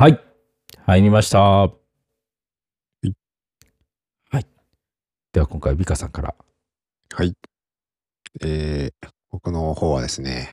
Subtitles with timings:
[0.00, 0.18] はい。
[0.86, 1.40] 入りました。
[1.40, 1.74] は
[3.02, 3.12] い
[4.30, 4.46] はい。
[5.30, 6.34] では今回、美香さんから。
[7.14, 7.34] はい。
[8.40, 10.52] えー、僕の方はですね、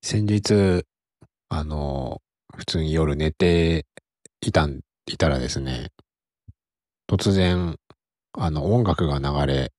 [0.00, 0.84] 先日、
[1.48, 2.22] あの、
[2.56, 3.84] 普通に夜寝て
[4.40, 5.88] いたん、いたらですね、
[7.10, 7.74] 突然、
[8.34, 9.72] あの、音楽が流れ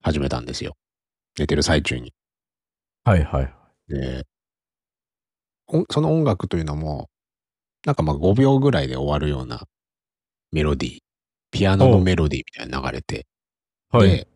[0.00, 0.78] 始めたんですよ。
[1.38, 2.14] 寝てる最中に。
[3.04, 3.54] はいはい。
[3.88, 4.24] で、
[5.66, 7.10] おその音楽というのも、
[7.84, 9.62] なんかまあ5秒ぐらいで終わるような
[10.52, 10.98] メロディー、
[11.50, 13.26] ピアノのメロディーみたいなの流れて、
[13.90, 14.08] はい。
[14.08, 14.28] で、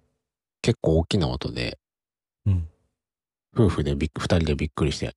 [0.62, 1.78] 結構大きな音で、
[2.46, 2.69] うん。
[3.55, 5.14] 夫婦でびっ二人でびっくりして、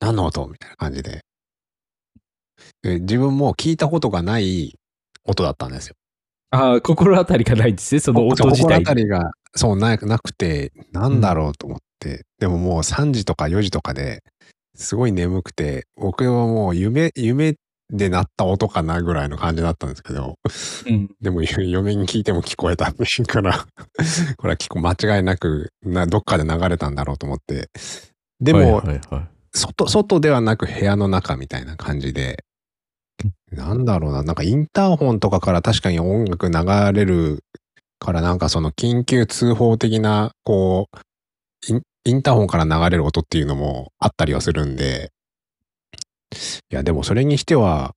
[0.00, 1.22] 何の音みたいな感じで
[2.82, 3.00] で。
[3.00, 4.78] 自分も聞いたことがない
[5.24, 5.94] 音だったんですよ。
[6.50, 14.22] ああ、心当たりがないんですね、その音自心体当たりが、そうななくて、なんだろうと思って、でももう3時とか4時とかで
[14.78, 17.56] すごい眠くて、僕はもう夢、夢
[17.90, 20.36] で鳴った音かなぐらいの感じだったんですけど、
[20.86, 21.10] うん。
[21.20, 23.66] でも嫁に聞いても聞こえたっていうから、
[24.38, 27.68] これは聞こ間違いなくな、どっかで流れたんだろうと思って。
[28.40, 28.82] でも。
[29.50, 32.44] 外、外ではなく部屋の中みたいな感じで、
[33.50, 37.42] なんだろうな、なんかインターホンとかから確かに音楽流れる
[37.98, 45.12] からなんかその緊急通報的な、こう、インターホンから流れる音っていうのもあったりはするんで、
[46.70, 47.94] いやでもそれにしては、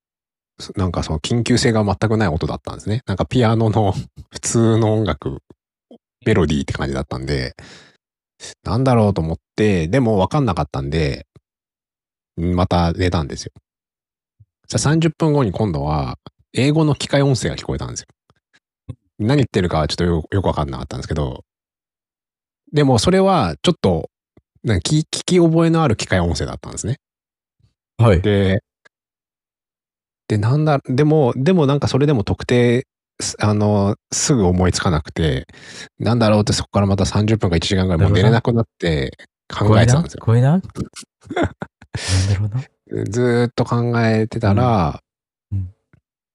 [0.76, 3.03] なんかその緊急性が全くない音だったんですね。
[3.06, 3.94] なんかピアノの
[4.30, 5.40] 普通の音楽、
[6.26, 7.56] メロディーって感じだったんで、
[8.64, 11.25] なんだろうと思って、でも分かんなかったんで、
[12.36, 13.53] また寝たんですよ。
[14.68, 16.18] じゃ30分後に今度は、
[16.52, 18.08] 英語の機械音声が聞こえたんですよ。
[19.20, 21.46] 何言ってるかはちょっとよく分かんなかったんですけど、
[22.72, 24.10] でもそれはちょっと、
[24.64, 26.98] なんか聞聞き覚えのある機械音声だったんですね。
[27.98, 28.22] はい。
[28.22, 28.64] で、
[30.28, 32.88] で、なんだ、でも、でもなんかそれでも特定、
[33.20, 35.48] すあの、すぐ思いつかなくて、
[36.00, 39.12] なんだろうってそこからまた30分か1時間ぐらいもう寝れなくなって
[39.54, 40.20] 考えてたんですよ。
[40.22, 40.62] 声なな。
[43.10, 45.02] ずーっと考えてたら、
[45.52, 45.74] うんうん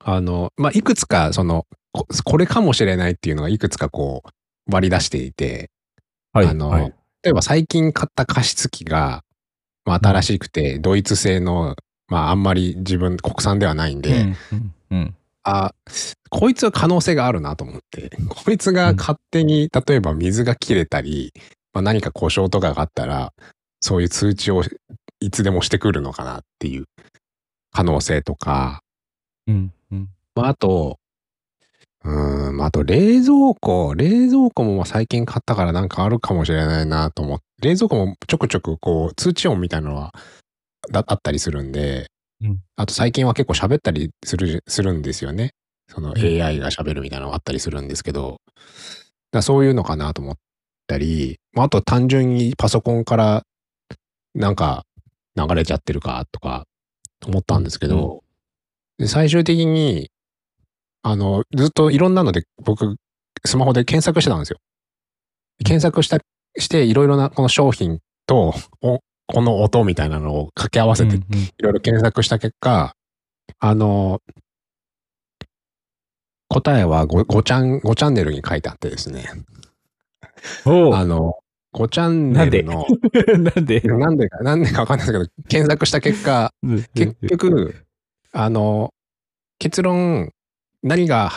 [0.08, 5.70] あの、まあ、いくつかそのこ、これかもしれないっていうのがいくつかこう割り出していて、
[6.36, 6.46] はい。
[6.48, 9.22] あのはい、例えば最近買った加湿器が、
[9.86, 11.76] まあ、新しくてドイツ製の、
[12.08, 15.14] まあ、あんまり自分国産ではないんで、うんうんうん。
[15.44, 15.74] あ、
[16.28, 21.32] こいつは可能性があるなと思って、こいつが勝手に、例えば水が切れたり、
[21.72, 23.32] まあ、何か故障とかがあったら、
[23.80, 24.62] そういう通知を
[25.20, 26.86] いつでもしてくるのかなっていう
[27.72, 28.82] 可能性とか、
[29.46, 30.08] うんうん。
[30.34, 30.98] まあ、あと、
[32.06, 40.12] うーん、まああと冷蔵庫、冷蔵庫もまあ最近買ったからなんかあるかもしれないなと思って、冷蔵庫もちょくちょくこう通知音みたいなのは
[40.90, 42.06] だあったりするんで、
[42.40, 42.60] うん。
[42.76, 45.50] あと最近は結構喋ったりするするんですよね。
[45.88, 46.18] そのん。
[46.18, 48.36] AI が喋るみたいなのがあったりするんですけど、
[49.32, 50.36] だそういうのかなと思っ
[50.86, 53.42] たり、まああと単純にパソコンから
[54.34, 54.84] なんか
[55.34, 56.66] 流れちゃってるかとか
[57.26, 58.22] 思ったんですけど、
[58.98, 60.10] で最終的に
[61.08, 62.96] あの、ずっといろんなので僕、
[63.44, 64.58] スマホで検索してたんですよ。
[65.64, 66.18] 検索した、
[66.58, 68.52] していろいろなこの商品と、
[68.82, 71.20] おこの音みたいなのを掛け合わせてい
[71.60, 72.96] ろいろ検索した結果、
[73.60, 74.20] あの、
[76.48, 79.30] 答えは 5, 5, チャン5チャンネルに書いてあってですね。
[80.64, 81.34] あの、
[81.72, 82.84] 5チャンネルの、
[83.38, 83.80] なんで？
[83.86, 84.28] なんで？
[84.28, 86.52] か、なんでかわかんないですけど、検索した結果、
[86.94, 87.76] 結局、
[88.32, 88.92] あの、
[89.60, 90.32] 結論、
[90.82, 91.30] 何が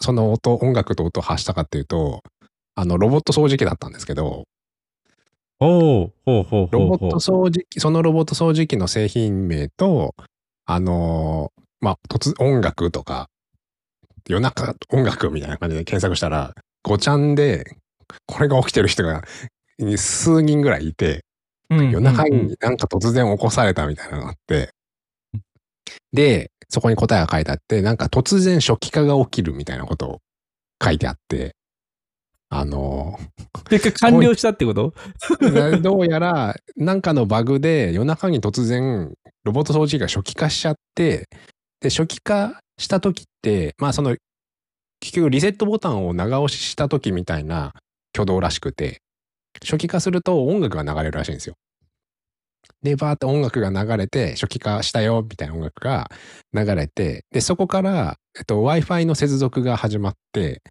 [0.00, 2.22] その音、音楽と音を発したかっていうと、
[2.74, 4.44] あの、ロボット掃除機だったんですけど、
[5.60, 6.68] おうほうほう。
[6.72, 10.14] ロボット掃除機、そのロボット掃除機の製品名と、
[10.66, 13.28] あのーまあ、突、音楽とか、
[14.28, 16.54] 夜中音楽みたいな感じで検索したら、
[16.84, 17.76] 5ちゃんで、
[18.26, 19.22] これが起きてる人が
[19.96, 21.24] 数人ぐらいいて、
[21.70, 24.70] うん夜中うんうんになんか突然起こされたみたいなのがあって、
[26.12, 30.18] で、そこに答えが書いてあって、なんか突然初期化が起きるみたいなことを
[30.82, 31.54] 書いてあって、
[32.48, 33.18] あの
[33.68, 34.94] 結果完了したってこと？
[35.42, 39.12] ーどうやらなんかのバグで夜中に突然
[39.44, 41.28] ロボット掃除機が初期化しちゃって、
[41.80, 44.16] で、初期化した時って、まあその、
[45.00, 47.72] 結局リセットボタンを長押しした時みたいな
[48.14, 49.02] 挙動らしくて、
[49.62, 51.54] 初期化すると音楽が流れるらしいんですよ。
[52.82, 56.10] で、バーって音楽が流れて、初期化したよ、みたいな音楽が
[56.52, 60.62] 流れて、で、そこから、えっと、Wi-Fi の接続が始まって、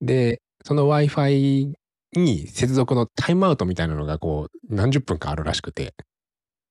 [0.00, 1.72] で、その Wi-Fi
[2.16, 5.94] に接続のタイムアウトみたいなのがこう、何十分かあるらしくて、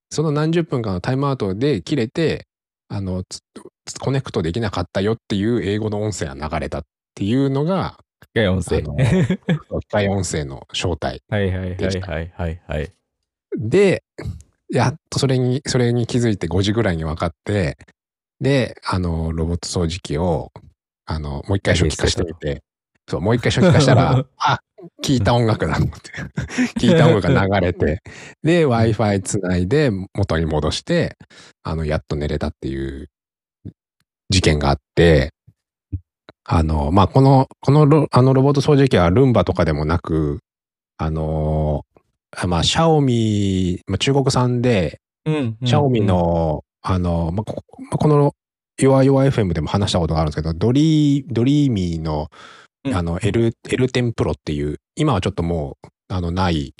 [0.10, 2.48] その何十分かのタイムアウトで切れて、
[2.90, 3.24] あの、
[3.86, 6.84] つコネクトできなかったよっていう英語の音声が流れたっ
[7.16, 7.98] ていうのが、
[8.34, 8.81] 機械音声。
[8.81, 11.22] 機械 音声の正体。
[11.30, 12.92] はいはいはいはいはいはい。
[13.57, 14.04] で、
[14.70, 17.78] やっとそれに、それに気づいて5時ぐらいに分かって、
[18.40, 20.52] で、あの、ロボット掃除機を、
[21.06, 22.64] あの、もう一回初期化してみて、
[23.08, 24.60] そう、もう一回初期化したら、 あ、
[25.04, 26.12] 聞いた音楽だと思って、
[26.80, 28.02] 聞いた音楽が流れて、
[28.44, 31.16] で、Wi-Fi つないで元に戻して、
[31.64, 33.10] あの、やっと寝れたっていう
[34.30, 35.32] 事件があって、
[36.44, 40.40] あの、まあ、この、このロ、あのロボット掃除機はルンバとかでもなく、
[40.98, 41.86] あの、
[42.48, 48.34] まあ、シャオミ、まあ、中国産で、うんシャオミ、の、あの、まあ、こまあこの、
[48.78, 52.30] 弱々 FM でも話したことがあるんですけど、ドリー、ドリーミーの、
[52.94, 56.76] あの、L、L10 Pro っていう、今はちょっともう、あの、ない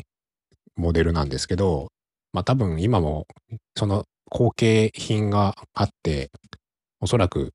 [0.76, 1.88] モデルなんですけど、
[2.34, 3.28] まあ多分今も、
[3.76, 6.32] その後継品があって、
[7.00, 7.54] おそらく、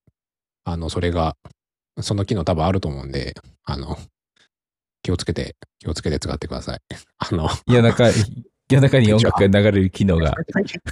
[0.65, 1.37] あの、それが、
[2.01, 3.99] その機能多分あると思うんで、あの、
[5.03, 6.81] 気をつけて、気をつけて使ってください。
[7.19, 8.05] あの、夜中、
[8.71, 10.35] 夜中に音楽が流れる機能が。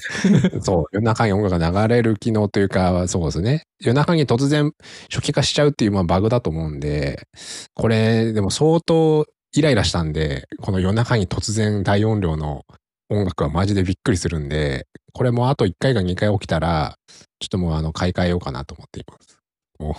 [0.60, 3.62] そう、夜中に音楽が流れる機能というか、そうですね。
[3.80, 4.72] 夜中に突然
[5.10, 7.28] 初期化しちゃうっていうまあバグだと思うんで、
[7.74, 12.64] これ、でも相当イライラしたんで、この夜中に突然大音量の
[13.10, 16.96] 音楽はマジでびっくりするんで、これもうあと1回か2回起きたら、
[17.38, 19.38] ちょっともうあの買い替えようかなと思っています。
[19.78, 19.94] もう、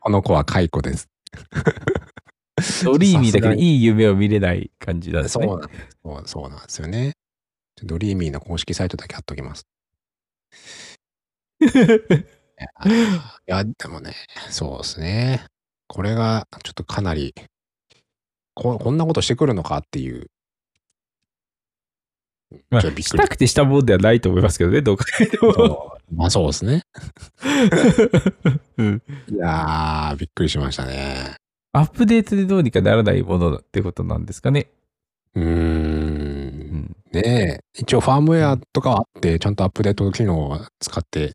[0.00, 1.08] この子は解雇です。
[2.84, 5.46] ドリーミーだけどいい夢を見れない感じなんですね。
[5.46, 7.16] そうなんですそうそうなんですよね。
[7.82, 9.66] ドリーミーの公式サイトだけ貼っときます。
[11.62, 11.64] い
[13.46, 14.14] や、でもね、
[14.50, 15.46] そうですね。
[15.88, 17.34] これがちょっとかなり、
[18.54, 20.30] ここんなことしてくるのかっていう。
[22.70, 25.96] まあしたくてしたもんではないと思いますけどね、どう考えても。
[26.14, 26.82] まあそうですね。
[28.76, 31.36] う んいやー、びっくりしましたね。
[31.74, 34.68] アップデートでどうにかならないものだってことなんですかね。
[35.34, 35.42] うー。
[35.44, 36.96] うんん。
[37.12, 41.32] ねえ、一応ファームウェアとかはあって、ちゃんとアップデート機能を使って、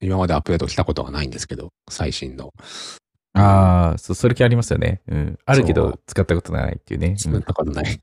[0.00, 2.52] 今までアップデートしたことはないんですけど、最新の。
[3.34, 5.00] ああ、そう、それ系ありますよね。
[5.08, 5.38] うん。
[5.44, 7.16] あるけど使ったことないっていうね。
[7.18, 8.00] そんなことない。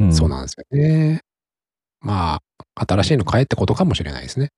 [0.00, 1.20] うんそうなんですよね。
[2.00, 2.40] ま
[2.76, 4.50] あ、新しいの買えってことかもしれないですね。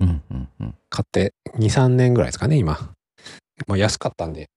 [0.00, 0.74] うんうんうん。
[0.90, 2.94] 買って2、3年ぐらいですかね、今。
[3.66, 4.48] まあ安かったんで。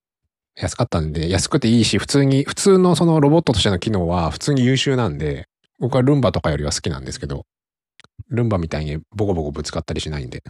[0.60, 7.46] 安かったんで、安くていいし、普通に、普通のそのロボットとしての機能は普通に優秀なんで、僕はルンバとかよりは好きなんですけど、
[8.28, 10.42] ルンバみたいにボコボコぶつかったりしないんで、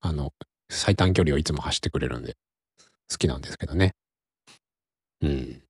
[0.00, 0.32] あの、
[0.68, 2.36] 最短距離をいつも走ってくれるんで、
[3.10, 3.94] 好きなんですけどね。
[5.22, 5.62] うん。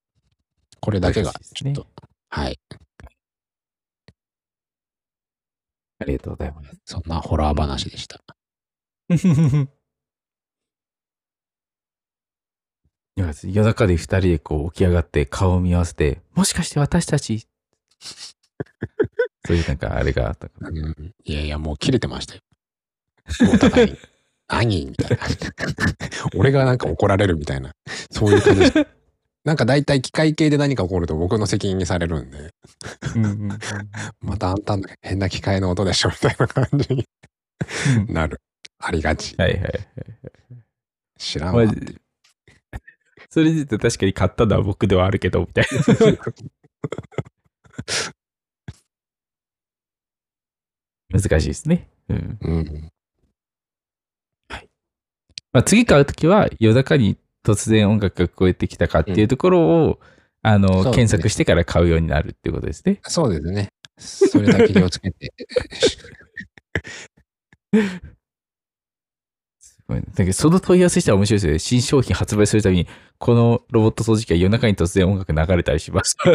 [0.81, 1.87] これだけが、ちょっと、
[2.31, 2.59] はい。
[5.99, 6.71] ありがとうございます。
[6.87, 8.25] そんなホラー話でした。
[13.10, 13.10] いや
[13.45, 17.47] 夜中で二人でこう起き上がって顔を見合わせて、もしかして私たち、
[19.47, 20.69] そういうなんかあれがあったかな。
[20.69, 22.41] うん、いやいや、もう切れてましたよ。
[23.55, 23.99] お互いに。
[24.49, 24.87] 何？
[24.87, 25.19] みたいな。
[26.35, 27.73] 俺がなんか怒られるみたいな。
[28.11, 28.73] そういう感じ。
[29.45, 32.53] なんか大体機械系で何か起こると僕の責任にされるんで、
[33.17, 33.59] うんうんうん
[34.21, 37.07] またあんたの変な機械の音でしょみたいな感じに
[38.13, 38.41] なる。
[38.79, 39.35] ありがち。
[39.37, 39.73] はいはい。
[41.17, 41.75] 知らんわまあ。
[43.31, 45.79] それで言うと確かに買ったのは僕ではあるけど、みたいな。
[51.21, 51.89] 難しいですね。
[52.09, 52.39] うん。
[52.41, 52.91] うん。
[55.53, 60.01] まあ、次買うときは夜中に突然音楽が聞こえてきたかっていうところを、
[60.43, 63.01] あの、そうですね検索してから買うようになるっていうことですね。
[63.03, 63.69] そうですね。
[63.99, 65.33] それだけ気をつけて。
[70.33, 71.59] その問い合わせしたら面白いですよね。
[71.59, 72.87] 新商品発売するために、
[73.19, 76.17] このロボット掃除機は夜中に突然音楽流れたりします。
[76.27, 76.29] い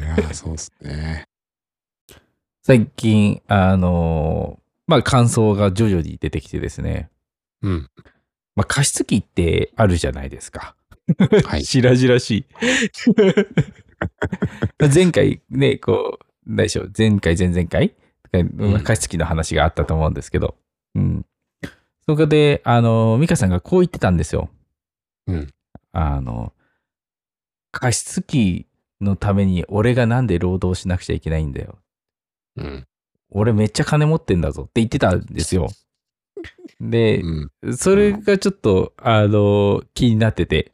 [0.00, 1.24] やーそうですね。
[2.62, 7.10] 最近、あのまあ、感想が徐々に出てきてですね。
[7.62, 7.90] うん。
[8.56, 10.74] まあ、加湿器ってあるじゃないですか。
[11.44, 11.64] はい。
[11.64, 12.46] 白々しい。
[14.92, 17.94] 前回ね、こう、何でしょう、前回、前々回、
[18.36, 20.56] ん加湿器の話があったと思うんですけど、
[20.94, 21.26] うん。
[22.06, 24.48] そこで、あの、ミカさんがこう言ってたんですよ。
[25.26, 25.54] うん。
[25.92, 26.52] あの、
[27.70, 28.66] 加湿器
[29.00, 31.78] のために俺がなんで労働しなくちゃいけないんだよ。
[32.56, 32.86] うん。
[33.30, 35.68] 俺めっちゃ金持ってんだぞって言ってたんですよ。
[36.80, 37.76] で、うん。
[37.76, 40.72] それがちょっと、あの、気になってて、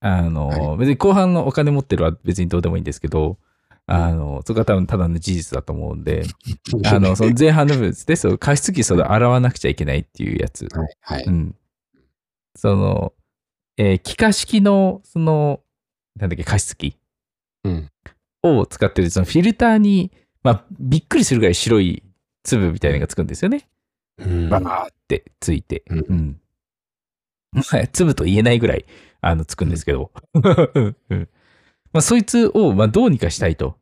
[0.00, 3.38] あの、は別に後半のお金持ってるは別にどうでもいいんですけど、
[3.88, 6.24] あの、そこは多分ただの事実だと思うんで、
[6.86, 10.66] あの、その前半の部分で、そう、加湿器それ洗わなくちゃいけないっていうやつ。
[10.76, 10.88] はい。
[11.00, 11.24] はい。
[11.24, 11.54] うん。
[12.56, 13.12] その、
[13.76, 15.60] えー気化式の、その、
[16.16, 16.96] なんだっけ、加湿器
[17.64, 17.90] うん。
[18.42, 20.10] を使ってる、そのフィルターに、
[20.42, 22.02] まあ、びっくりするぐらい白い
[22.42, 23.68] 粒みたいなのがつくんですよね。
[24.18, 25.82] うんバーってついて。
[25.90, 26.40] うんうん。
[27.52, 28.84] まあ粒と言えないぐらい、
[29.20, 30.10] あの、つくんですけど。
[30.34, 30.80] う
[31.14, 31.28] ん
[31.96, 33.78] まあ、そいつを、まあ、どうにかしたいと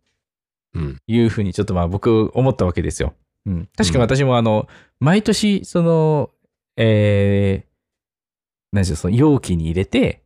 [0.72, 0.98] うん。
[1.08, 3.14] いうふうに、ちょっとまあ、僕、思ったわけですよ。
[3.44, 3.68] うん。
[3.76, 4.68] 確かに私も、あの、
[5.00, 6.30] 毎年、その、
[6.76, 7.66] えー、
[8.70, 10.22] 何でしょう、その容器に入れて、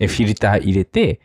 [0.00, 1.20] えフィルター入れて、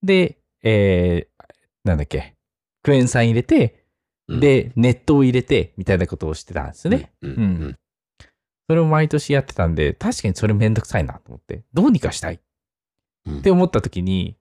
[0.00, 1.44] で、えー、
[1.82, 2.36] なんだっけ、
[2.84, 3.84] クエン酸入れて、
[4.28, 7.10] うん、で、熱湯を入れて、みたいなことをしてたんですね。
[7.22, 7.76] うん。
[8.68, 12.38] それを毎年やってたんで、確かにそれめんどくさいなと思って、どうにかしたいっ
[13.26, 14.37] うんて思った時に、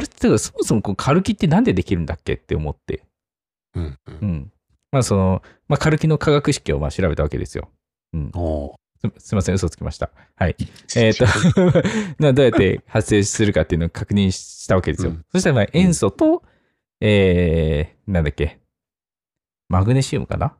[0.00, 3.04] あれってかそもそもこのカルキってなんでできるんだっけって思って、
[3.74, 3.84] うん。
[3.84, 3.98] う。
[4.06, 4.52] うんん。
[4.90, 7.68] まあその、まあカルキの化学式をまあ調べたわけですよ。
[8.14, 8.30] うん。
[8.34, 10.10] おーすすいません、嘘つきました。
[10.36, 10.56] はい。
[10.96, 11.26] えっ、と
[12.18, 15.10] などうやって発生するかっていうのを確認したわけですよ。
[15.10, 16.42] うんそしたらまあ塩素と、
[17.00, 18.58] えー、なんだっけ、
[19.68, 20.56] マグネシウムかな？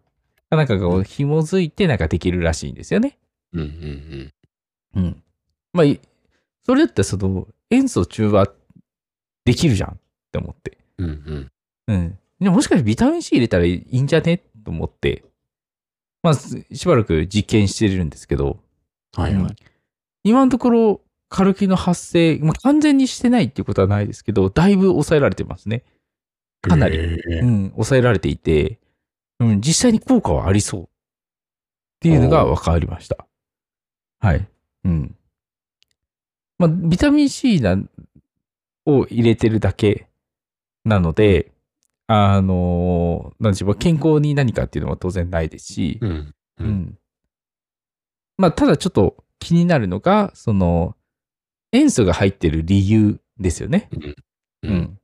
[0.50, 3.18] なんかこう紐づいてなんかできるらしいんですよね。
[3.52, 3.60] うん。
[3.60, 4.32] うん。
[4.96, 5.22] うん。
[5.72, 6.00] まあ、い
[6.62, 8.46] それだったらその塩素中和
[9.44, 9.96] できるじゃんっ
[10.32, 10.78] て思って。
[10.98, 11.06] うん。
[11.06, 11.50] うん。
[11.88, 12.18] うん。
[12.40, 14.38] でももしかしてビタミン C 入れたらいいんじゃね？
[14.64, 15.24] と思って、
[16.22, 18.62] まあ、すしばらく実験してるんですけど、
[19.14, 19.34] はい。
[19.34, 19.56] はうんい。
[20.24, 25.84] 今のところ、カルキの発生、まあ、完全にしてないっていうことはないですけど、だいぶ抑えられてますね。
[26.60, 28.78] かなりへーうん、抑えられていて、
[29.38, 30.86] うん、実際に効果はありそうっ
[32.00, 33.26] ていうのが分かりました。
[34.18, 34.46] はい。
[34.84, 35.16] うん。
[36.58, 37.78] まあ、ビタミン C な
[38.86, 40.08] を入れてるだけ
[40.84, 41.52] なので、
[42.06, 46.10] あのなんでしょう、健康に何かっていうのは当然ないですし、うん。
[46.10, 46.68] ううん。
[46.68, 46.98] ん。
[48.38, 50.96] まあ、ただちょっと気になるのが、その、
[51.72, 53.88] 塩素が入ってる理由ですよね。
[54.62, 54.68] う。
[54.68, 54.98] うんん。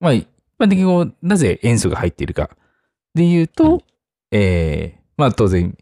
[0.00, 2.50] まあ、一般的にこうなぜ塩素が入っているか
[3.14, 3.80] で言うと、うん
[4.32, 5.76] えーまあ当然、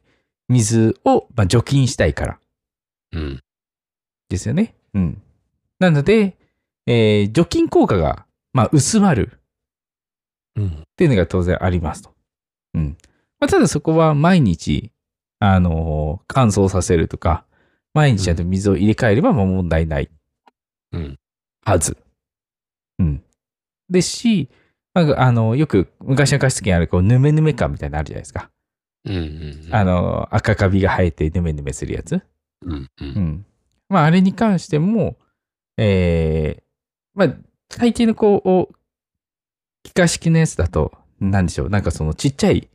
[0.48, 2.38] 水を、まあ、除菌したいから
[3.12, 3.40] うん。
[4.28, 4.76] ですよね。
[4.94, 5.22] うん。
[5.80, 6.36] なので、
[6.86, 9.38] えー除菌効果が、まあ、薄まる
[10.56, 10.66] うん。
[10.68, 12.14] っていうのが当然ありますと。
[12.74, 12.96] うん。
[13.40, 14.92] まあ、ただそこは毎日、
[15.40, 17.44] あのー乾燥させるとか、
[17.94, 20.10] 毎日ちゃんと水を入れ替えればまあ問題ない
[20.92, 21.18] うん。
[21.64, 21.96] はず。
[22.98, 23.22] うん。
[23.90, 24.48] ですし、
[24.94, 28.50] まあ、あの、よく昔の加湿器にあるこう、ヌメヌメ感みたいなのあるじゃないですか。
[29.04, 29.14] うん。
[29.16, 29.18] う
[29.70, 29.74] ん。
[29.74, 32.20] あの、赤カビが生えてヌメヌメするやつ。
[32.62, 32.72] うん。
[32.72, 32.88] う。
[33.00, 33.46] うんん。
[33.88, 35.16] まあ、あれに関しても、
[35.76, 36.63] えー、
[37.14, 37.34] まあ、
[37.68, 38.74] 大抵のこう、
[39.82, 42.68] 気化式のやつだと、なんでしょう、なんかそのちっちゃい、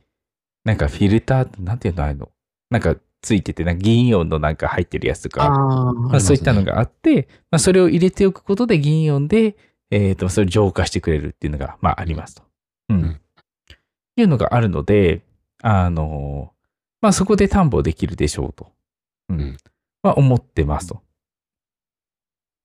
[0.64, 2.30] なんかフィルター、なんていうのあの、
[2.70, 5.50] なんかついてて、なんか銀イオンのなんか入ってるやつとか、あ
[5.92, 6.64] まあ、そういったの。
[6.64, 9.56] があって、まあ、それを入れておくことで銀イオンで、
[9.90, 12.42] えっ、と、それを浄化してくれるっていうのが、まあ、ありますと。
[12.90, 13.02] うん。
[13.02, 13.20] うん
[14.20, 15.22] いうのがあるので、
[15.62, 16.52] あの、
[17.00, 18.72] まあ、そこで担保できるでしょうと。
[19.28, 19.40] うん。
[19.40, 19.56] うん
[20.02, 21.02] まあ、思ってますと。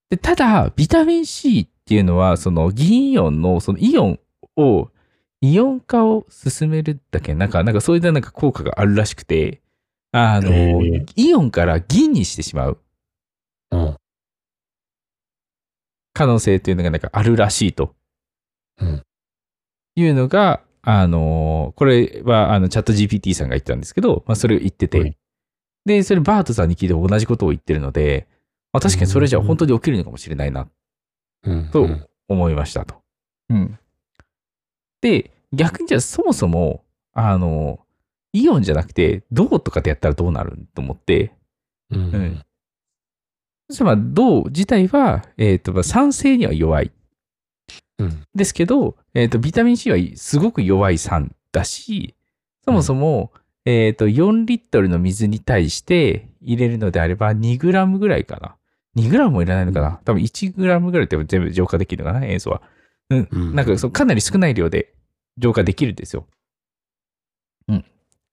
[0.09, 4.19] で、ただ、ビタミン C っていうのは、その銀イオンの、そのイオン
[4.55, 4.89] を、
[5.41, 9.61] イオン化を進めるだけ、なんか、なんかそういったなんか効果があるらしくて、
[10.11, 12.79] あの、へーイオンから銀にしてしまう。
[13.71, 13.95] うん。
[16.13, 17.93] 可能性というのがなんかあるらしいと。
[18.79, 19.03] うん。
[19.95, 25.17] いうのが、あのこれはあのチャット GPT さんが言ってたんですけど、まあ、それを言ってて、はい。
[25.85, 28.27] で、それバートさんに聞いて同じことを言ってるので、
[28.75, 30.67] まあ、確かにそれじゃ本当に起きるのかもしれないな
[31.45, 31.69] うん。
[31.71, 31.87] と
[32.27, 32.95] 思いましたと。
[33.49, 33.79] うん。
[34.99, 37.79] で、逆にじゃあそもそも、あの
[38.33, 41.31] イオンじゃなくて、銅とかでやったらどうなると思って、
[41.89, 41.99] うん。
[41.99, 42.45] ううんん。
[43.69, 46.91] そしてまあ銅自体は、えっ、と、まあ酸性には弱い。
[47.99, 48.23] うん。
[48.35, 52.13] ですけど、えっ、と、ビタミン C はすごく弱い酸だし、
[52.65, 53.31] そもそも、
[53.63, 58.57] えっ、と、4リットルの水に対して入れるのであれば2グラムぐらいかな。
[58.95, 59.99] 2グラムもいらないのかな？
[60.05, 62.61] 多分1グラムぐらいで全部浄化できるのかな、塩素は。
[63.09, 63.27] うん。
[63.31, 64.93] うんなんかそう、かなり少ない量で
[65.37, 66.27] 浄化できるんですよ。
[67.67, 67.85] うん。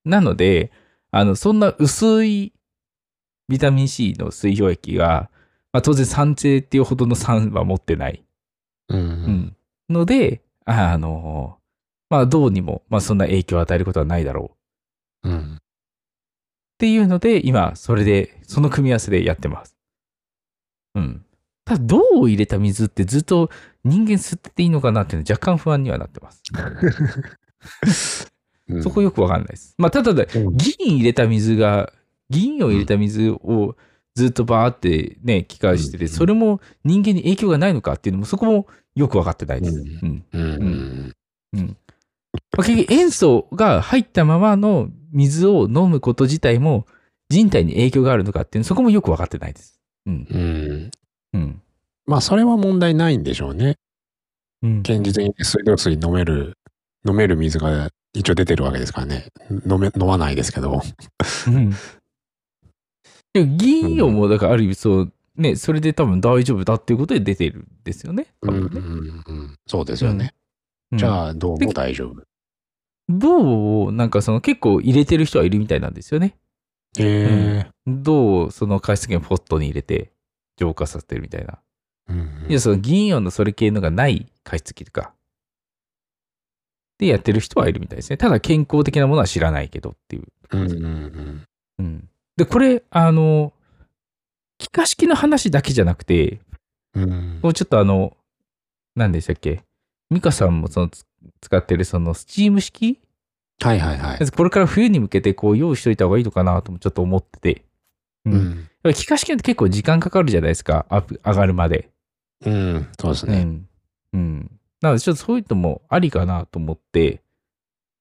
[0.05, 0.71] なので、
[1.11, 2.53] あの、そんな薄い
[3.49, 5.31] ビタミン C の水溶液が、
[5.73, 8.25] まあ、当然酸性っていうほどの酸は持ってない。
[8.89, 8.97] う。
[8.97, 9.57] うんん。
[9.91, 11.59] ので、あの、
[12.09, 14.57] まあ、銅にも、まあ、そんな影響を与えることはないだろ
[15.25, 15.29] う。
[15.31, 15.55] うん。
[15.57, 15.59] っ
[16.79, 19.72] ていうので、今、それで、その組み合わせでやってます。
[21.73, 21.79] うん。
[21.79, 23.51] ただ、銅を入れた水ってずっと
[23.85, 26.43] 人間吸ってていいのかなっていうのは若干不安にはなってます。
[28.69, 29.75] うんそこよくわかんないです。
[29.77, 31.93] まあ、ただ銀入れた水が、
[32.31, 33.77] 銀を入れた水を
[34.15, 39.79] ずっとバーってね、機械してて、うんそれも人間に影響がないのかっていうのも、そこもよくわかってないです。
[39.79, 41.13] うんうん。
[41.55, 41.77] うん。
[42.57, 46.87] まあ、結局、塩素が入ったままの水を飲むこと自体も
[47.29, 49.81] 人体に影響があるのかっていうの、そこもよくわかってないです。
[50.07, 50.27] うん。
[50.31, 50.91] うん
[51.35, 51.62] うん。
[52.07, 53.77] まあ、それは問題ないんでしょうね。
[54.63, 54.81] うん。
[54.81, 56.59] 現実に水道水飲める、
[57.07, 59.29] 飲める水が一応出てるわけですからね。
[59.51, 60.83] 飲め、飲まないですけど。
[61.49, 61.71] うん。
[63.33, 68.27] でも銀イオンも、だからある意味そう、ね、それで多分大丈夫だっていうことで出てるんですよね。
[68.43, 69.57] 多うんうんうん。
[69.67, 70.35] そうですよね。
[70.35, 70.43] うん
[70.95, 72.23] じゃあ、どうも大丈夫。
[73.09, 76.37] 銅をなんかその結構入れてる人はいるみたいなんですよね。
[76.99, 80.13] ええ銅をその加湿器のポットに入れて
[80.59, 81.59] 浄化させてるみたいな。
[82.13, 85.13] うんいや、その銀イオンのそれ系のがない加湿器とか。
[86.99, 88.17] でやってる人はいるみたいですね。
[88.17, 90.25] ただ健康的なものは知らないけどっていう。
[90.53, 91.47] うんうんうん
[91.79, 92.09] うん。
[92.37, 93.53] で、これ、あの、
[94.59, 96.41] 気化式の話だけじゃなくて、
[96.95, 98.17] うんもうちょっとあの、
[98.95, 99.65] 何でしたっけ？
[100.11, 101.07] ミカさんもそのつ
[101.41, 103.01] 使ってるそのスチーム式？
[103.63, 104.31] はいはいはい。
[104.31, 107.65] これから冬に向けてこう用意しといた方がいいのかなともちょっと思ってて。
[108.27, 108.31] う。
[108.31, 108.57] うんん。
[108.57, 110.87] やっぱり気化式って結構時間かかるじゃないですか。
[111.25, 111.89] 上がるまで。
[112.45, 112.89] うん。
[112.99, 113.43] そうですね。
[113.43, 113.69] うん。
[114.13, 114.51] うん。
[114.81, 117.23] なのでちょっとそういうのもありかなと思って、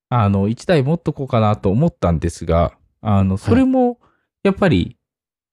[0.09, 3.97] あの、1台持っとこうかなと思ったんですが、あの、それも
[4.43, 4.97] やっぱり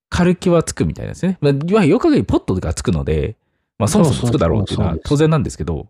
[0.09, 1.37] 軽気はつくみたいですね。
[1.39, 3.37] まあ、いわゆるよく限りポットがつくので、
[3.77, 5.87] まあそもそもつくだろうっていうのは当然なんですけど。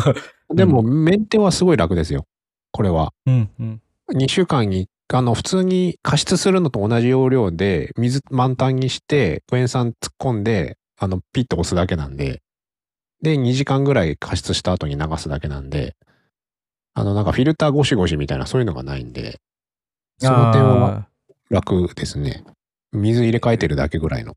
[0.54, 2.26] でも、メンテはすごい楽ですよ。
[2.70, 3.12] これは。
[3.26, 3.82] うんうん。
[4.12, 12.42] 2週間に、あの、普通に加湿するのと同じ要領で、水満タンにして、クエン酸突っ込んで、あの、ピッと押すだけなんで、
[13.22, 15.96] で、2時間ぐらい加湿した後に流すだけなんで、
[16.94, 19.40] あの、なんかフィルターゴシゴシみたいな、そういうのがないんで、
[20.18, 21.08] その点はあ
[21.50, 22.44] 楽ですね。
[22.92, 24.36] 水入れ替えてるだけぐらいの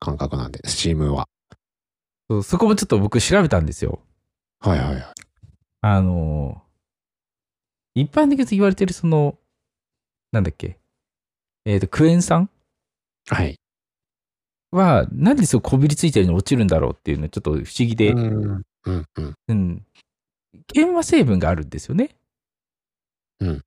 [0.00, 1.28] 感覚なんで、スチームは。
[1.50, 1.56] ー
[2.30, 4.00] そうそこもちょっと僕調べたんですよ。
[4.60, 5.04] はいはいはい。
[5.82, 6.62] あの、
[7.94, 9.38] 一般的に言われてるその、
[10.32, 10.78] なんだっけ、
[11.66, 12.48] えっ、と、クエン酸？
[13.28, 13.58] はい。
[14.70, 19.34] は、なんでそうこびりついてるのに落ちるんだろうっていうのちょっと不思議で、うん、うん、うん。
[19.48, 19.86] うん。
[20.68, 22.16] 研和成分があるんですよね。
[23.40, 23.62] うん。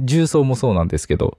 [0.00, 1.38] 重曹もそうなんですけど、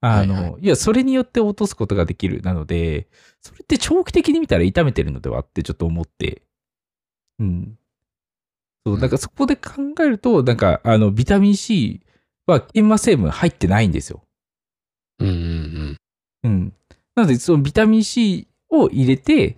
[0.00, 2.42] あの、はいいや、それによって落とすことができる。
[2.42, 3.08] なので、
[3.40, 6.42] それって長期的に見たら痛めてるのではってちょっと思って、
[7.38, 7.78] うん。
[8.86, 12.02] そう、なんかそこで考えると、なんか、あの、ビタミン C
[12.46, 14.22] は研和成分入ってないんですよ。
[15.20, 15.96] うん、うん、
[16.44, 16.72] うん。
[17.16, 19.56] なので、そのビタミン C を入れて、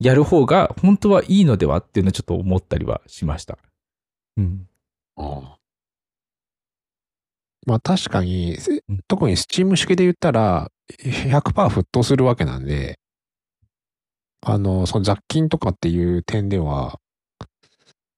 [0.00, 3.58] やる方が本当はいいのではっていうのをちょっと思ったりはしました。
[4.38, 4.44] うん。
[4.44, 4.48] う
[5.22, 5.26] ん。
[5.26, 5.58] ああ。
[7.66, 8.56] まあ確かに
[9.08, 10.70] 特にスチーム式で言ったら、
[11.02, 12.98] 100%沸騰するわけなんで、
[14.42, 17.00] あの、その雑菌とかっていう点では、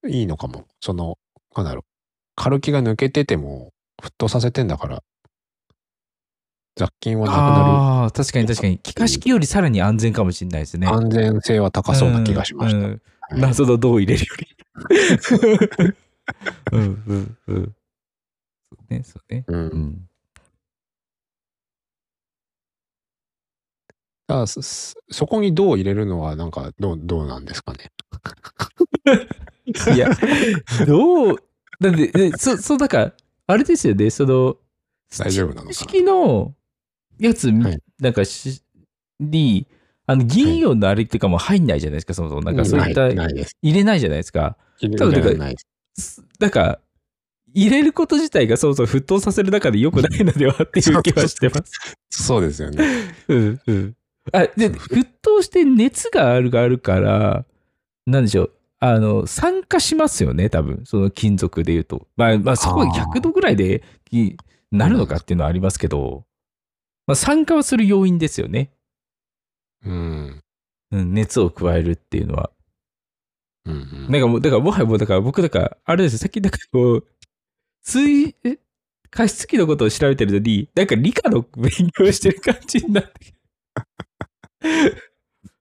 [0.09, 0.66] いいのかも。
[0.81, 1.18] その、
[1.57, 1.85] なんだろう。
[2.37, 5.03] 軽気が抜けてても、沸騰させてんだから、
[6.80, 8.78] 雑菌はなくなああ、確かに確かに。
[8.78, 10.86] 気化式よりさらに安全かもしれないですね。
[10.86, 10.94] る。
[10.94, 12.78] 安全性は高そうな気がしました。
[12.78, 13.00] うんうんはい
[13.32, 15.94] 謎の銅を入れるより。
[16.72, 17.74] うんうんうん。
[18.72, 19.44] そうね、そうね。
[19.46, 20.08] うんうん。
[24.26, 27.92] だからそそそこに銅を入れるのは、なんか、どう、どうなんですかね。
[29.94, 30.10] いや、
[30.88, 31.36] どう、
[31.80, 33.12] だって、でそ、そう、だから、
[33.46, 34.56] あれですよね、その、
[35.16, 36.52] 大丈夫なの式の
[37.20, 38.62] やつ、はいなんかし、
[39.20, 39.66] に、
[40.06, 42.42] あの、銀イオンのあれっていうかもう入んないじゃないですか、そもそも。
[42.42, 43.09] なんかそういった。
[43.09, 43.14] 入
[43.62, 44.56] れないじゃないですか。
[44.80, 45.56] 入多分だかられない
[46.38, 46.80] なんか、
[47.52, 51.96] 入れること自体がそもそも沸騰させる中で良くないのではっていう気はしてます。
[52.11, 52.85] そうですよね。
[53.28, 53.96] うんうん。
[54.33, 57.44] あ、で、沸騰して熱があるがあるから、
[58.06, 58.52] なんでしょう。
[58.78, 60.83] あの、酸化しますよね、多分。
[60.85, 62.09] その金属で言うと。
[62.16, 64.37] まあ、まあ、そこが100度ぐらいでき
[64.70, 66.24] なるのかっていうのはありますけど、
[67.11, 68.70] まあ、酸化はする要因ですよね。
[69.85, 70.40] うん。
[70.92, 72.51] うん、熱を加えるっていうのは。
[73.66, 73.77] うんう
[74.09, 77.07] んなんかもう、だからもはやもう、だから僕、だから、あれですよ、さっきなんかこう、
[77.83, 78.59] 水、え？
[79.11, 83.35] 加湿器のことを調べてるのに、なんか理科の勉強してる感じになって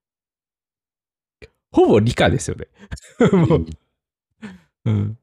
[1.71, 2.67] ほぼ理科ですよね。
[3.33, 3.65] もう、
[4.85, 5.17] うん。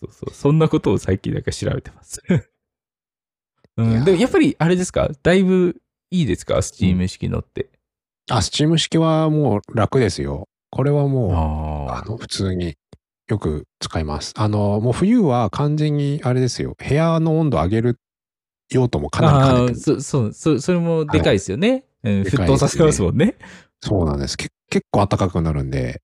[0.00, 2.20] そうそう、そんなことを最近なんか調べてます。
[3.76, 5.10] うん、でもやっぱりあれですか？
[5.22, 5.76] だいぶ
[6.10, 6.60] いいですか？
[6.62, 7.70] スチーム式のって。
[8.30, 10.48] あ、スチーム式はもう楽ですよ。
[10.70, 11.32] これはもう、
[11.90, 12.76] ああの、普通に
[13.28, 14.32] よく使います。
[14.36, 16.76] あの、もう冬は完全にあれですよ。
[16.78, 17.98] 部屋の温度上げる
[18.70, 19.76] 用途もかなりあ兼ねてる。
[19.76, 21.84] ーそ、そう、そ、それもでかいですよね。
[22.04, 23.36] うん、でかい沸騰させますもんね。
[23.80, 24.36] そうなんです。
[24.36, 26.00] け結構暖かくなるんで、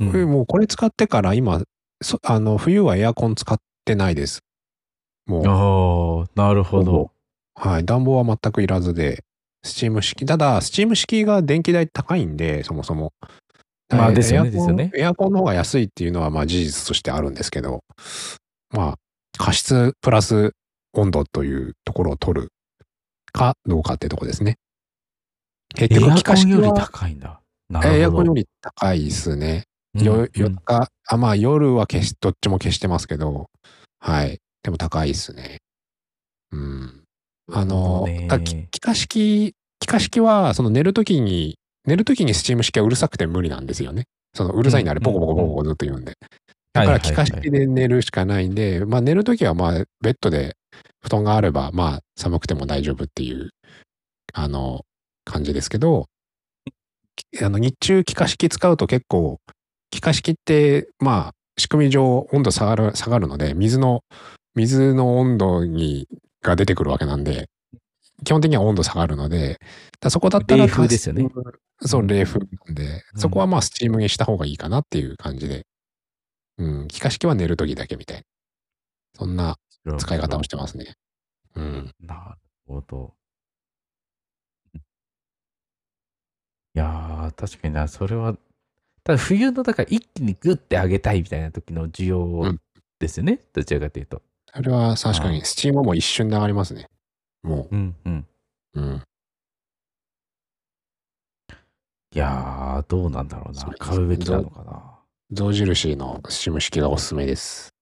[0.00, 1.62] うんもうこれ使ってから今、
[2.02, 4.40] そあの、冬はエアコン使ってないです。
[5.30, 7.12] もう、ああ、なるほど。
[7.54, 7.84] はい。
[7.84, 9.22] 暖房は全くいらずで、
[9.62, 10.26] スチーム式。
[10.26, 13.12] ただ、スチーム式が電気代高いんで、そもそも。
[13.92, 17.82] えーまあですよねエアコンですよねエアコンの方が安いっていうのは、まあ事実としてあるんですけど、
[18.70, 18.94] まあ、
[19.36, 20.52] 加湿プラス
[20.92, 22.52] 温度というところを取る
[23.32, 24.58] かどうかってとこですね。
[25.74, 27.40] 結局、エア気化式コンよりは高いんだ。
[27.84, 29.64] エアコンより高いですね。
[29.94, 33.50] うん夜中、あ、まあ夜は消し、どっちも消してますけど、
[33.98, 34.38] はい。
[34.62, 35.58] でも高いですね。
[36.52, 37.02] うん。
[37.52, 38.06] あの、
[38.70, 44.04] 気化式、気化式は、その寝るときに、寝るときにスチーム式はうるさくて無理なんですよね。
[44.34, 46.14] そのうるさいんであれ、うんポコポコポコポコずっと言うんで。
[46.72, 50.56] だから気化式で寝るしかないんで、まあ寝るときはまあベッドで
[51.02, 53.50] 布団があれば、まあ寒くても大丈夫っていう、
[54.32, 54.82] あの、
[55.24, 56.06] 感じですけど、
[57.16, 59.38] きあの日中気化式使うと結構、
[59.90, 64.02] 気化式って、まあ仕組み上温度下がる、下がるので、水の、
[64.60, 66.08] 水の温度に、
[66.42, 67.48] が出てくるわけなんで、
[68.24, 69.58] 基本的には温度下がるので、
[70.00, 71.28] だそこだったら冷風ですよね。
[71.82, 75.66] そうう、ん冷風なんで、うんそこはまあスチームにした方がいいかなっていう感じで、
[76.58, 78.22] うん、気化式は寝るときだけみたいな。
[79.18, 79.56] そんな
[79.98, 80.94] 使い方をしてますね。
[81.56, 81.94] うん。
[82.00, 83.14] なるほど。
[86.74, 88.34] いやー、確かにな、それは、
[89.04, 92.18] ただ冬の、だから一気にグッて上げたいみたいな時の需要
[92.52, 92.60] ん
[93.00, 94.22] ですよね、どちらかというと。
[94.54, 96.88] それは確かあに、スチームも一瞬で上がりますね。
[97.42, 98.26] もうんうん。
[98.74, 98.80] う。
[98.80, 99.02] うん。
[102.12, 104.98] いやー、どうなんだろうな買うべきなのかな。
[105.32, 107.72] 象印のスチーム式がおすすめです。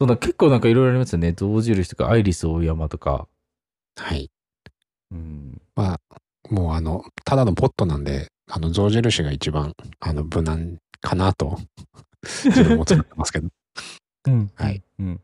[0.00, 1.32] そうだ結構なんかいろいろありますよね。
[1.32, 3.28] 象印とか、アイリス大山とか。
[3.96, 4.30] はい。
[5.12, 5.60] うん。
[5.76, 6.00] まあ、
[6.50, 11.58] もうあの、ただのポットなんで、あの、象印が一番、あの、無難かなと、
[12.44, 13.48] 自分も使ってますけど、
[14.26, 14.50] うん。
[14.56, 14.82] はい。
[14.98, 15.20] うん。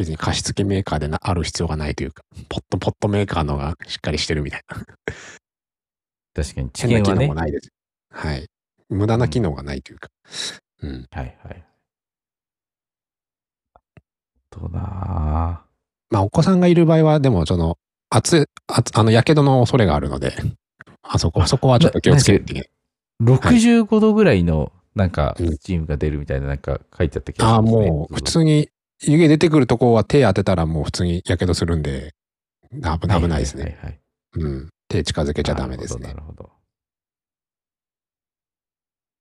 [0.00, 4.76] 別に貸付メーカーでなある必要がないというか、ポットポットメーカーのがしっかりしてるみたいな。
[6.34, 7.26] 確かに、知変な機見はね。
[7.26, 7.68] 能もないです。
[8.10, 8.46] はい。
[8.88, 10.08] 無駄な機能がないというか。
[10.82, 11.06] うん。
[11.10, 11.64] はいはい。
[14.48, 15.62] どうな
[16.08, 17.76] まあ、お子さんがいる場合は、でも、その、
[18.08, 20.32] 熱い、熱あの、やけどの恐れがあるので、
[21.02, 22.70] あそこ、あそこはちょっと気をつけてね。
[23.22, 27.90] ー65度ぐらいの、なんか、うんスチームが出るみたいな、なんか書いてあった気がああ、しますね。
[27.90, 28.70] もう、普通に、
[29.02, 32.14] 湯気出てくるとこは手当てたらもう普通にやけどするんで、
[32.72, 33.62] 危危ないですね。
[33.64, 34.00] はいはいはい。
[34.34, 34.68] うん。
[34.88, 36.14] 手近づけちゃダメですねな。
[36.14, 36.42] るほど。
[36.42, 36.60] なるほど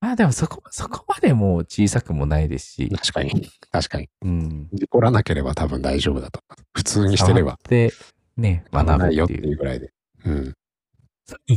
[0.01, 3.49] まあでもそこ、そこまでもう小さくもないですし、確かに。
[3.69, 4.09] 確かに。
[4.21, 4.69] うん。
[4.71, 6.39] 事故らなければ多分大丈夫だと。
[6.73, 7.59] 普通にしてれば。
[7.67, 7.91] で、
[8.37, 9.57] ね、危学ぶよっていう。
[9.57, 9.91] ぐらいで。
[10.25, 10.53] うん。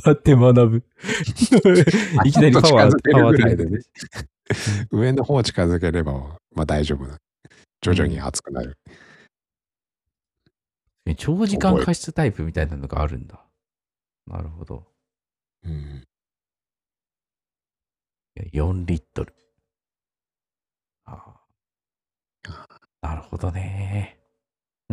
[0.03, 0.83] 触って学ぶ。
[2.25, 3.79] いきなりパワー、パワーるぐらいでね。
[4.91, 6.13] 上の方近づければ、
[6.55, 7.19] まあ大丈夫な。
[7.83, 8.79] 徐々に熱くなる。
[11.17, 13.45] 長時間加湿タイプみたいなのがあるんだ。
[14.27, 14.87] なるほど。
[15.65, 16.05] うん。
[18.37, 19.35] いや4リットル。
[21.05, 21.41] あ
[22.47, 22.67] あ
[23.03, 24.19] なるほどね。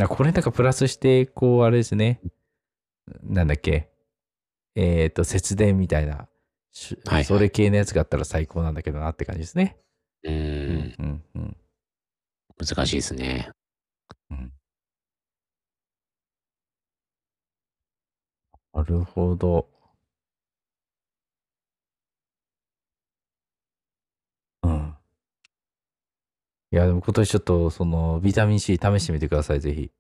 [0.08, 2.22] これなんかプラスして、こう、あれですね。
[3.22, 3.92] なんだっけ。
[4.76, 6.28] えっ、と、節電みたいな、
[6.72, 9.78] しはいはいそれ系のやつがあったら最高なんだけどなって感じですね。
[10.24, 10.32] う。
[10.32, 11.58] うんん、うん。
[12.60, 13.50] 難しいですね。
[18.74, 19.68] なるほど。
[24.64, 24.96] うん。
[26.72, 29.92] いや、でも今年ちょっと、その、ビタミン C 試してみてください、ぜひ。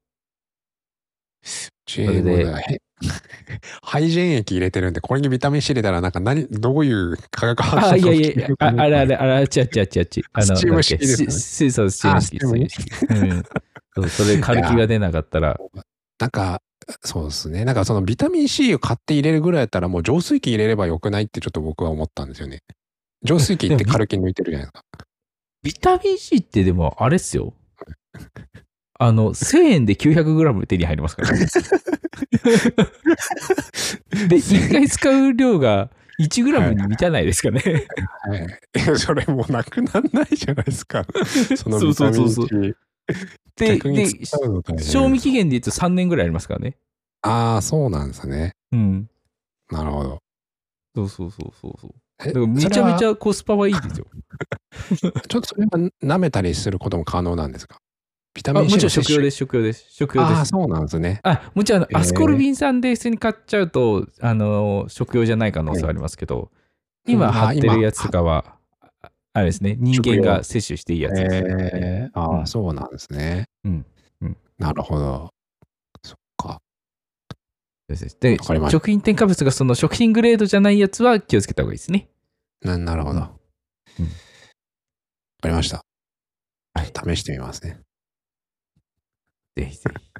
[1.85, 2.81] チれでへ
[3.81, 10.23] ハイジェン液入れてるんで、これにビタミン C 入れたら、なんか何、どういう化学反応あ、がいやいやああれあれ、あれ、あちゃちゃちゃち。
[10.33, 14.09] あの、スチーム式ですねなんだっけしそう、スチーム式、うん。
[14.09, 15.57] それ、軽気が出なかったら、
[16.19, 16.62] なんか、
[17.03, 17.65] そうですね。
[17.65, 22.62] なんかそのビタミン C を買って入れるぐらいだったら、もう浄水器入れればよくないってちょっと僕は思ったんですよね。
[23.23, 24.83] 浄水器って軽気抜いてるじゃないですか。
[25.62, 27.53] ビタミン C ってでも、あれっすよ。
[29.01, 31.47] あの、1000円で 900g 手に入りますからね。
[34.27, 37.62] で、1回使う量が 1g に満たないですかね。
[37.63, 38.35] は
[38.93, 38.99] い。
[38.99, 41.05] それもうなくなんないじゃないですか。
[41.55, 42.75] そのビタミンそうそうそう。
[43.55, 46.75] で、逆にで、使うの大変賞味期限で言うと3年ぐらいありますからね。
[47.21, 48.51] ああ、そうなんですね。
[48.73, 49.09] うん。
[49.71, 50.19] なるほど。
[50.95, 51.91] そうそうそうそうそう。
[52.21, 54.07] えだからめちゃめちゃコスパはいいですよ。
[54.99, 55.69] ちょっとそれは
[56.03, 57.77] 舐めたりすることも可能なんですか？
[58.33, 59.21] ビタあミンも C ちろん食用す。
[59.23, 59.85] です、食用です。
[59.91, 60.49] 食用でああ、す。
[60.49, 61.19] そうなんですね。
[61.23, 66.51] あ、もちろん、アスコルビン酸で普通に買っちゃうと、あの、食用じゃない可能性はありますけど、
[67.07, 68.55] 今うんあ貼ってるやつとかは、
[69.01, 71.35] ああれですね、人間が摂取していいやつです。
[71.35, 73.45] えー、ああ、うんそうなんですね。
[73.63, 73.85] うん
[74.21, 75.29] うんなるほど。
[76.03, 76.61] そっか。
[77.87, 78.37] で
[78.69, 82.07] 食品添加物がその食品グレードじゃないやつは気をつけた方がいいですね。
[82.61, 83.19] ななるほど。
[83.21, 83.31] わ
[83.99, 84.05] うん
[85.41, 85.81] かりました。
[86.75, 87.79] はい試してみますね。
[89.55, 90.05] ぜひぜひ。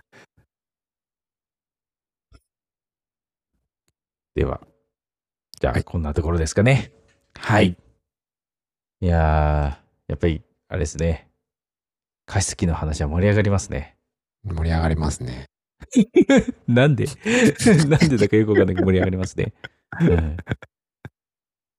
[4.36, 4.62] では、
[5.60, 6.92] じゃあ、はいこんなところですかね。
[7.36, 7.78] はい。
[9.02, 11.30] いやー、やっぱり、あれですね。
[12.26, 13.98] 加湿器の話は盛り上がりますね。
[14.44, 15.46] 盛り上がりますね。
[16.68, 17.06] なんで？
[17.88, 19.54] なんでだかよくわかんないけど盛り上がりますね。
[20.02, 20.38] うん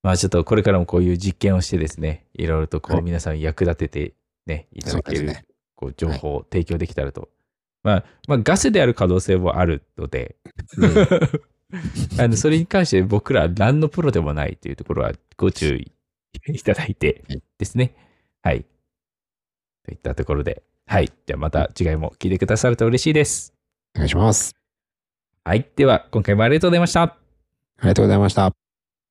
[0.03, 4.15] まあちょっとこれからもこういう実験をしてですね、いろいろとこはいう皆さん役立てて
[4.47, 5.33] ね、いただける、
[5.75, 7.29] こう情報を提供できたらと。
[7.83, 10.37] まあ、まあガスである可能性もあるので、
[12.19, 15.93] あのそれに関して僕ら何のプロでもないというところはご注意
[16.47, 17.95] いただいてはいですね。
[18.43, 18.65] はい。
[19.85, 21.07] といったところで、はい。
[21.07, 23.55] じゃあまた次回も聞いてくださると嬉しいです。
[23.95, 24.55] お願いします。
[25.45, 25.67] はい。
[25.77, 27.03] では、今回もありがとうございました。
[27.03, 27.17] あ
[27.83, 28.60] りがとうございました。